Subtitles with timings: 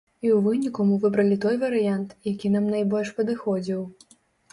[0.25, 3.85] І ў выніку мы выбралі той варыянт, які нам найбольш падыходзіў.